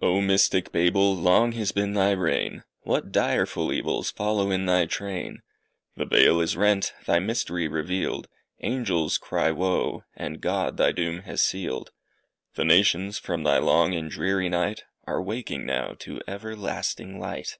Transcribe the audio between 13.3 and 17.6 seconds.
thy long and dreary night, Are waking now to everlasting light.